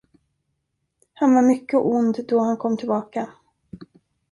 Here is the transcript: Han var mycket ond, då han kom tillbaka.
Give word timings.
Han 1.13 1.35
var 1.35 1.41
mycket 1.41 1.79
ond, 1.79 2.17
då 2.27 2.39
han 2.39 2.57
kom 2.57 2.77
tillbaka. 2.77 3.29